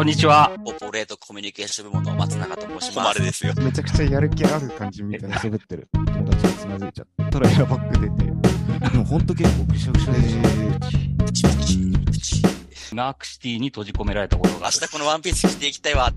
[0.00, 0.50] こんにちは。
[0.64, 3.18] コーポレートコミュニケーション部門の松永と申します。
[3.18, 3.52] 誉れですよ。
[3.58, 8.24] めちゃくちゃやる気ある感じみたいな喋ってる友達につまずいちゃったらエアバッグ出て、
[8.92, 10.18] でもほんと結構ぐしゃぐしゃで。
[11.26, 14.76] プチプチプチナークシティに閉じ込められたことが明ある。
[14.78, 16.10] 日このワンピース着ていきたいわ。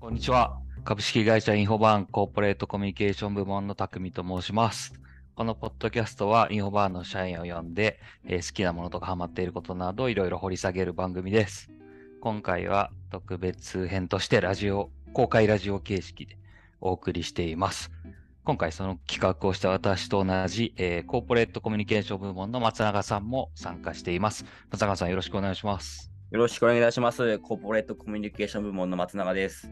[0.00, 0.58] こんにちは。
[0.84, 4.92] 株式会社インフォバーンコーポレートコミュニケーション部門の匠と申します。
[5.34, 11.70] このポッドキャストはインフォバーの社員を呼んで、えー好きなものとかハマっていることなどいろいろ掘り下げる番組です。
[12.20, 16.36] 今回は特別編としてラジオ、公開ラジオ形式で
[16.82, 17.90] お送りしています。
[18.44, 24.44] 今回その企画をした私と同じ、えーコーポレートコミュニケーション部門の松永さんも参加しています。
[24.70, 26.12] 松永さんよろしくお願いします。
[26.30, 27.38] よろしくお願いします。
[27.38, 29.70] コーポレートコミュニケーション部門の松永です。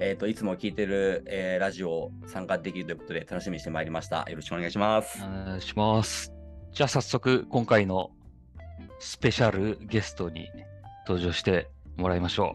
[0.00, 4.24] えっ、と、いつも聞いてる、えーラジオ参加できるということで楽しみにしてまいりました。
[4.28, 5.18] よろしくお願いします。
[5.22, 6.32] お願いします。
[6.72, 8.10] じゃあ早速今回の
[9.00, 10.48] スペシャルゲストに
[11.06, 12.54] 登場してもらいましょ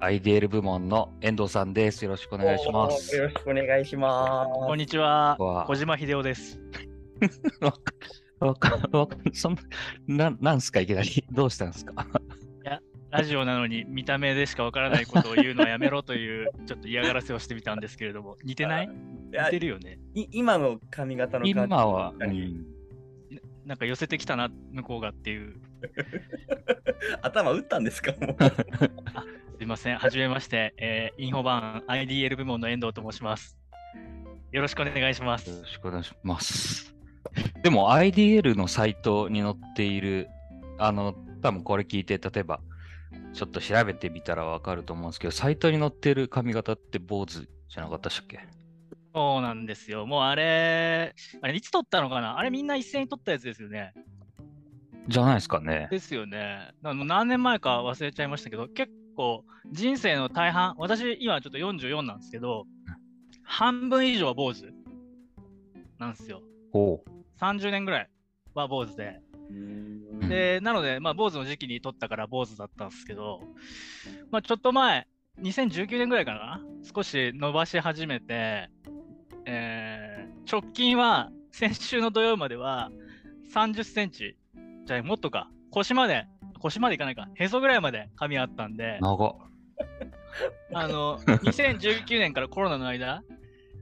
[0.00, 0.04] う。
[0.04, 2.04] IDL 部門の遠藤さんです。
[2.04, 3.16] よろしくお願いします。
[3.16, 4.50] よろしくお願いします。
[4.52, 5.36] こんにちは。
[5.66, 6.60] 小島秀夫です。
[7.58, 7.72] わ
[8.54, 9.56] かわかそん
[10.06, 11.24] ななんすかいきなり。
[11.32, 12.06] どうしたんですか？
[13.10, 18.86] ラジオなのに見た目でしかわからないことを言うのはやめろというちょっと嫌がらせをしてみたんですけれども、 似てない？
[18.86, 19.98] い似やてるよね。
[20.14, 22.66] い今の髪型の感じ今は、うん
[23.64, 25.56] なんか寄せてきたな、向こうがっていう。
[27.20, 28.12] 頭打ったんですか？
[28.12, 28.36] もう
[29.58, 29.98] すいません。
[29.98, 33.58] はじめまして、えーインフォバーン IDL 部門の遠藤と申します。
[34.52, 35.66] よろしくお願いしまよすろ。
[35.66, 36.94] しくお願いします。
[37.62, 40.28] でも IDL のサイトに載っている、
[40.78, 42.60] あの、多分これ聞いて、例えば、
[43.32, 48.40] ちょっと調べてみたらわかると思うんですけど、サイトに載ってる髪型って坊主じゃなかったっけ？
[49.14, 50.06] そうなんですよ。
[50.06, 52.38] もうあれ、あれいつ撮ったのかな？
[52.38, 53.92] あれみんな一斉に撮ったやつですよね。
[55.08, 55.88] じゃないですかね。
[55.90, 56.70] ですよね。
[56.82, 62.66] 何年前か忘れちゃいましたけど、結構人生の大半、私今ちょっと44なんですけど、
[63.42, 64.70] 半分以上は坊主
[65.98, 66.42] なんですよ。
[66.72, 67.02] ほ
[67.40, 68.10] 30年ぐらい
[68.54, 69.20] は坊主で。
[69.50, 73.40] うんで、なので、まあ、坊主の時期に撮ったから坊主だったんですけど、
[74.30, 75.06] まあ、ちょっと前、
[75.40, 76.60] 2019年ぐらいかな、
[76.94, 78.70] 少し伸ばし始めて、
[79.46, 80.08] えー
[80.50, 82.90] 直近は先週の土曜までは
[83.54, 84.34] 30センチ、
[84.86, 86.24] じゃあもっとか、腰まで、
[86.60, 88.98] 腰までいかないか、へそぐらいまで髪あったんで。
[90.72, 93.22] あの、2019年からコロナの間、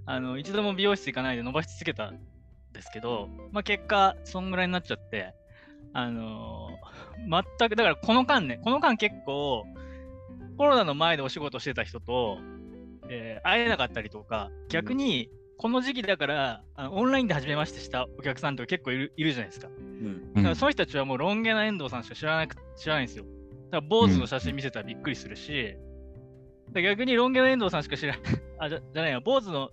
[0.07, 2.19] あの、一度も美容室行かないで伸ばし続けたん
[2.73, 5.35] ですけど、まあ、結果、そんぐらいになっちゃって、
[5.93, 9.65] あのー全く、だからこの間ね、この間結構、
[10.59, 12.39] コロナの前でお仕事してた人と、
[13.09, 19.69] えー会えなかったりとか、逆に、この時期だから、あのオンラインで初めましてしたお客さんとか結構いるいるじゃないですか。
[19.69, 23.25] うんうんだからその人たちはもうロン毛な遠藤さんしか知らなく知らないんですよ。
[23.25, 23.37] だか
[23.79, 25.77] ら坊主の写真見せたらびっくりするし、
[26.73, 28.23] で逆にロン毛の遠藤さんしか知らない。
[28.59, 29.71] あ、じゃじゃないや、坊主の、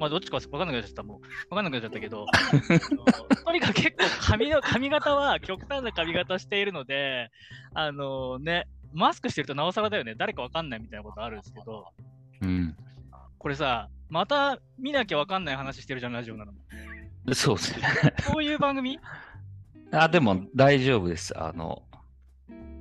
[0.00, 1.54] まあどっちかわかんなくなっちゃった、もう。
[1.54, 2.26] わかんなくなっちゃったけど、
[3.44, 7.30] とにかく結構髪の髪型は極端な髪型しているので、
[7.74, 10.14] あのね、マスクしてるとなおさらだよね。
[10.16, 11.84] 誰かわかんないみたいなことあるんですけど、
[12.40, 12.74] うん。
[13.38, 16.52] これさ、また見なきゃわかんない話してるじゃん、ラジオなの。
[17.34, 18.14] そうですね。
[18.20, 18.98] そういう番組？
[19.92, 21.38] あ、でも大丈夫です。
[21.38, 21.82] あの、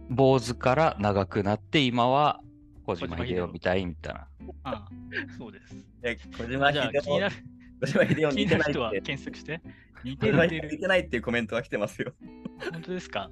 [0.09, 2.39] 坊主から長くなって、今は
[2.95, 4.27] 小島秀夫みたいみたいな。
[4.63, 4.87] ああ
[5.37, 5.75] そうです。
[6.03, 7.35] え小島あじゃあ秀夫気になる
[7.81, 8.31] 小島秀夫
[8.71, 8.91] 人は。
[8.91, 9.61] 検索して。
[10.03, 10.61] 似てる似てる。
[10.61, 12.13] 秀夫似てないっていうコメントが来てますよ。
[12.71, 13.29] 本当ですか？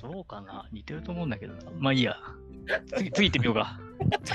[0.00, 0.68] そうかな？
[0.72, 1.70] 似てると思うんだけどな。
[1.78, 2.16] まあいいや。
[2.96, 3.78] 次、次行ってみようか。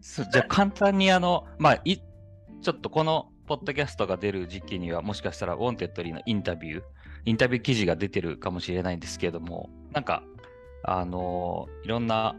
[0.00, 6.82] そうじゃあ簡単にあの、まあ、いちょっとこのポッドキャストが出る時期にはもしかしたらウォンテッドリーのインタビュー、
[7.26, 10.22] インタビュー記事が出てるかもしれないんですけれども、なんか、
[10.82, 12.34] あのいろんな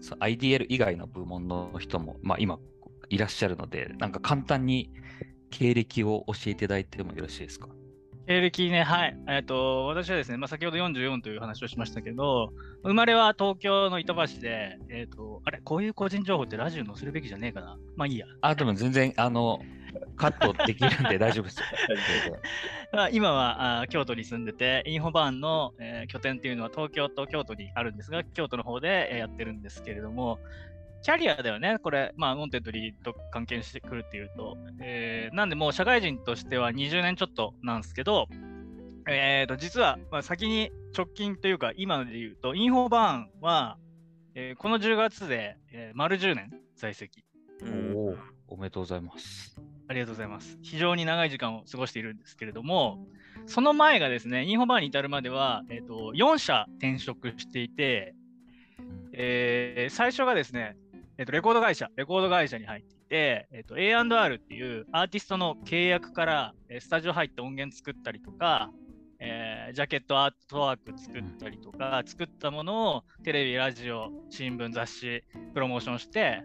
[0.00, 2.58] IDL 以外の部門の人も、まあ、今
[3.10, 4.90] いらっしゃるので、なんか簡単に
[5.50, 7.68] 経歴を教えていただいてもよろしいですか？
[8.28, 9.16] 経歴ね、はい。
[9.26, 17.78] えっ、と、私はですね、まあ、先ほど44という話をしましたけど、生まれは東京の板橋で、えっ、と、あれ、こういう個人情報ってラジオに載せるべきじゃねえかな。
[17.96, 18.26] まあいいや。
[18.42, 19.60] あ、でも全然、あの、
[20.16, 21.66] カットできるんで 大丈夫ですよ。
[22.92, 30.38] まあ今はあ京都に住んでて、インフォバーンの、えー拠点っていうのは東京と京都にあるんですが、京都の方で、えーやってるんですけれども、
[31.02, 38.26] キャリアだよね、これ、まあ、ウォンテッドリーと関係してくるっていうと、えーなんでもう社会人としては20年ちょっとなんですけど、
[39.08, 43.78] えー、と実は、まあ、先に直近というか、今で言うと、インフォバーンは、
[44.34, 47.24] えーこの10月で、えー丸10年在籍。
[47.62, 48.16] うんおお、
[48.48, 49.56] おめでとうございます。
[49.88, 50.58] ありがとうございます。
[50.62, 53.06] 非常に長い時間を過ごしているんですけれども、
[53.46, 58.14] その前がですね、インフォバーンに至るまでは、えっと4社転職していて、
[59.12, 60.76] えー最初がですね、
[61.18, 68.70] えっとレコード会社、レコード会社に入っていて、えっと A&R っていうアーティストの契約からえースタジオ入って音源作ったりとか、
[69.18, 75.24] えージャケットアートワーク作ったりとか、作ったものをテレビ、ラジオ、新聞、雑誌、
[75.54, 76.42] プロモーションして、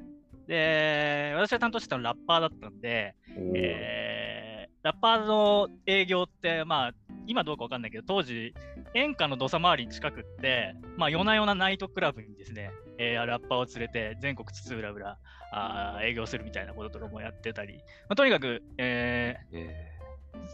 [0.47, 3.15] で、私が担当してたのはラッパーだったんで、
[3.55, 4.43] えー
[4.83, 6.91] ラッパーの営業って、まあ、
[7.27, 8.53] 今どうかわかんないけど、当時、
[8.93, 15.17] 演歌の土佐回りに近くって、まあ、夜な夜なナイトクラブにですね、えーラッパーを連れて全国津々浦々
[15.51, 19.67] あー営業するみたいなこととかもやってたり、まあ、とにかく、ええ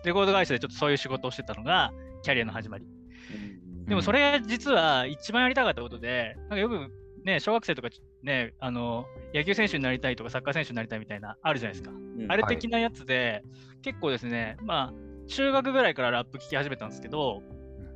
[0.04, 0.06] ー。
[0.06, 1.92] レコード会社でちょっとそういう仕事をしてたのが、
[2.24, 2.86] キャリアの始まり。
[2.86, 3.86] うん。
[3.86, 6.92] でもそれ実は一番やりたかったことで、なんかよく
[7.24, 7.90] ね、小学生とか
[8.24, 11.92] ね、あの、野球選手になりたいとかサッカー選手になりたいみたいな、あるじゃないですか。
[11.92, 12.26] うん。
[12.32, 13.44] あれ的なやつで、
[13.82, 17.42] 結構ですね、まあ、中学ぐらいからラップ聴き始めたんですけど、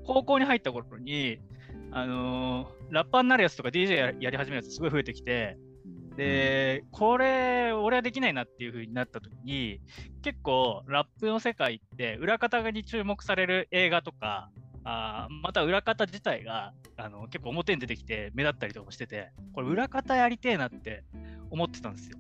[0.06, 1.40] 高校に入った頃に、
[1.92, 5.58] あのーラッパーになるやつとか DJ ややり始めるやつすごい増えてきて、
[6.16, 9.82] で、これ、俺はできないなっていう風になった時に、
[10.22, 14.52] 結構ラップの世界って裏方に注目される映画とか、
[14.84, 21.04] あーまた裏方自体があの結構表に出てきて目立ったりとかしてて、これ裏方やりてえなって
[21.50, 22.18] 思ってたんですよ。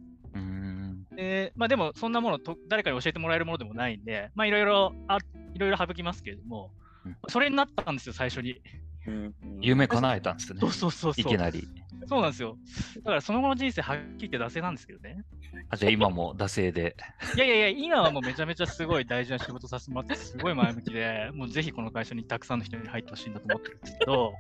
[1.15, 5.18] で、まあでもそんなものと誰かに教えてもらえるものでもないんで、まあいろいろ、あ
[5.54, 6.71] いろいろ省きますけれども
[7.06, 8.62] うん、それになったんですよ、最初に。
[9.06, 10.68] うん夢叶えたんですねそ。
[10.68, 11.21] うそうそうそう。
[11.21, 11.68] いきなり。
[12.07, 12.57] そうなんですよ。
[12.98, 15.24] だからその後の人生はっきり言って惰性なんですけどね。
[15.69, 16.95] あじゃあ今も惰性で。
[17.36, 24.33] いやいやいや、今はもうめちゃめちゃすごい大事な仕事させてもらって、すごい前向きで、もうぜひこの会社にたくさんの人に入ってほしいんだと思ってるんですけど、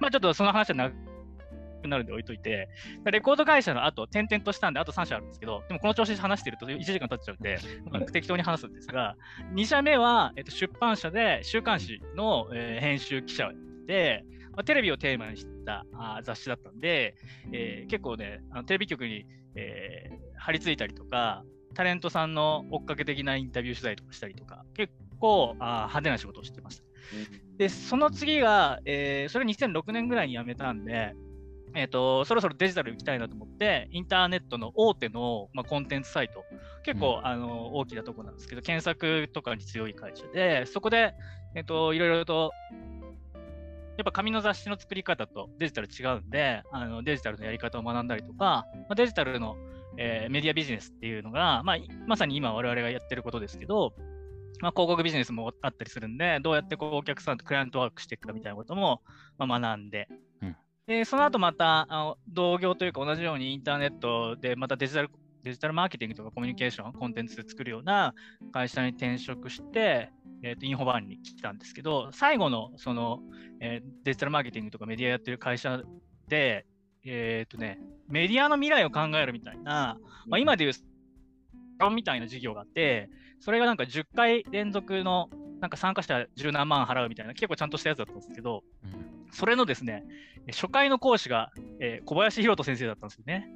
[0.00, 0.90] まあちょっとその話はな
[1.78, 2.68] くなるんで置いといて、
[3.04, 7.58] レコード会社の後、転々としたんで、あと3社あるんですけど、でもこの調子で話してると1時間経っちゃうんで、
[7.90, 9.16] まあ適当に話すんですが、
[9.54, 17.14] 2社目は、えっと、出版社で週刊誌の、えー編集記者をやってて、まあ、テレビをテーマにしたあー雑誌だったんで、
[17.52, 19.24] えー結構ね、あのテレビ局に、
[19.54, 21.42] えー張り付いたりとか、
[21.74, 26.84] タレントさんの追っかけ的なインタビュー取材とかしたりとか、結構あー派手な仕事をしてました。
[27.58, 31.14] で、その次が、えーそれ2006年ぐらいに辞めたんで、
[31.74, 36.44] えっ、と、そろそろデジタル行きたいなと思って、インターネットの大手の、まあ、コンテンツサイト、
[36.82, 41.14] 結構、あの大きなとこなんですけど、検索とかに強い会社で、そこで、
[41.54, 42.52] えっ、と、いろいろと、
[43.96, 49.56] やっぱ紙の雑誌の作り方とデジタル違うんで、あのデジタルのやり方を学んだりとか、まあ、デジタルの、
[49.96, 53.94] えーメディアビジネスっていうのが、まあ、いまさに今我々がやってることですけど、
[54.60, 59.02] まあ、広告ビジネスもあったりするんで、どうやってこうお客さんとクライアントワークしていくかみたいなことも、
[59.36, 60.27] まあ、学んで、うん
[60.88, 65.10] で、その後またあの同業というか同じようにインターネットでまたデジタル
[65.44, 68.14] デジタルマーケティングとかコミュニケーション、コンテンツで作るような
[68.52, 70.10] 会社に転職して、
[70.42, 73.20] えーとインフォバーンに来たんですけど、最後のその、
[73.60, 75.82] えーデジタルマーケティングとかメディアやってる会社
[76.26, 76.64] で、
[77.04, 80.72] えっ、とね、メディアの未来を考えるみたいな、まあ、今でいう
[81.92, 83.10] みたいな事業があって、
[83.40, 85.28] それがなんか10回連続の
[85.60, 90.04] なんか参加者十何万払うみたいな、結構ちゃんとしたやつだったんですけど、うんそれのですね、
[90.48, 93.48] 初回の講師が、えー小林弘人先生だったんですよね。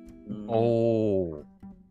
[0.49, 0.59] お
[1.41, 1.45] お。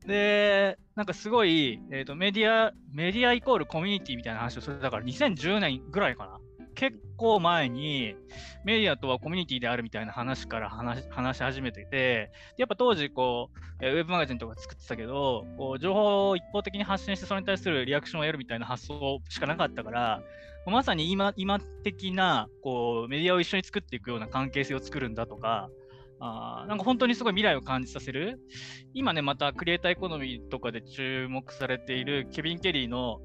[0.05, 6.39] で、なんかすごい、えーとメディア、メディアイコールコミュニティみたいな話を、それだから2010年ぐらいかな。
[6.73, 8.15] 結構前に
[8.63, 20.23] メディアとはコミュニティであるみたいな話から話し話し始めてて、やっぱ当時こう、えーウェブマガジンとか作ってたけど、こう情報を一方的に発信してそれに対するリアクションを得るみたいな発想しかなかったから、
[20.65, 25.69] まさに今今的なこうメディアを一緒に作っていくような関係性を作るんだとか、
[26.19, 28.39] あーなんか本当にすごい未来を感じさせる。
[28.93, 33.21] 今ね、またクリエイターエコノミーとかで注目されているケビン・ケリーの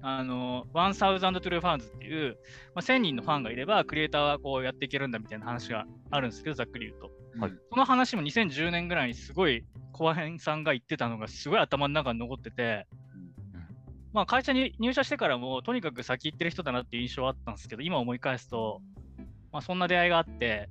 [0.00, 2.36] あの、1000 True Fans っていう、
[2.74, 7.10] まあ、1000人のファンがいれば、クリエイターはこうやっていけるんだみたいな話があるんですけど、ざっくり言うと。
[7.40, 12.86] はいその話も2010年ぐらいにすごい、小編さんが言ってたのがすごい頭の中に残ってて、
[14.18, 18.82] まあ会社に入社してからも、とにかく先行ってる人だなっていう印象はあったんですけど、今思い返すと、
[19.52, 20.68] まあそんな出会いがあって、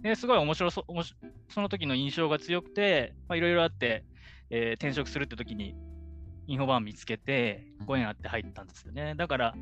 [0.00, 1.14] ですごい面白そ、おもし
[1.50, 4.06] その時の印象が強くて、まあいろいろあって、
[4.48, 5.74] えー転職するって時に、
[6.46, 9.14] インフォバーン見つけて、ご縁あって入ったんですよね。
[9.14, 9.54] だから、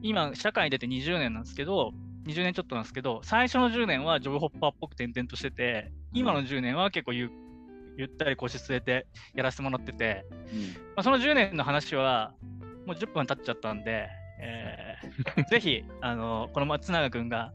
[0.00, 1.92] 今、社会に出て20年なんですけど、
[2.26, 7.30] 20年ちょっとなんですけど、最初の10年はジョブホッパーっぽく転々としてて、今の10年は結構ゆ
[7.96, 10.24] ゆったり腰据えてやらせてもらってて、
[10.96, 12.32] まあ、その10年の話は、
[12.86, 14.08] もう10分経っちゃったんで、
[14.40, 17.52] えー ぜひ、あのこの松永君が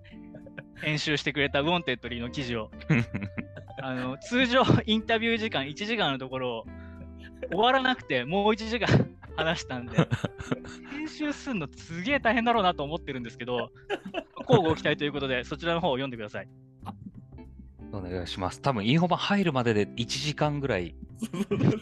[0.82, 2.72] 編集してくれたウォンテッドリーの記事を、
[3.82, 6.66] あの通常インタビュー時間1時間のところ、
[7.52, 8.88] 終わらなくて、もう1時間
[9.36, 9.98] 話したんで、
[10.92, 13.72] 編集するのすげえ大変だろうなと思ってるんですけど、
[14.50, 16.48] 交互期待ということで、そちらの方を読んでください。
[17.92, 18.62] お願いします。
[18.62, 20.96] 多分インフォ版入るまでで1時間ぐらい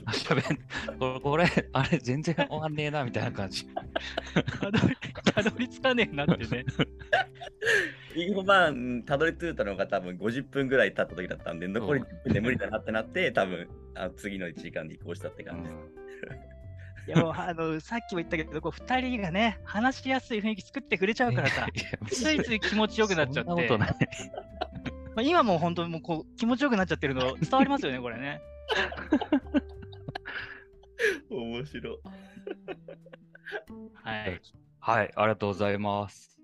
[0.07, 0.57] 喋ん
[0.97, 3.67] これ、これ、あれ、全然終わんねえなみたいな感じ。
[4.59, 4.95] たどり
[5.33, 6.65] たどり着かねえなってね。
[8.15, 15.75] インフォ版たどり着いたのが多分50分ぐらい経った時だったんで、残り10分で無理だなってなって、多分あ次の1時間で移行したって感じです。
[17.07, 21.67] いやもうあのさっきも言ったけど、こう2人がね、話しやすい雰囲気作ってくれちゃうからさ、
[22.07, 23.95] ついつい気持ちよくなっちゃって、そんなことない。
[25.15, 28.41] まあ、今も本当にもうこう気持ちよくなっちゃってるの 伝わりますよね、これね。
[31.31, 31.97] 面白い。
[33.93, 34.41] はい。
[34.79, 36.37] はい、ありがとうございます。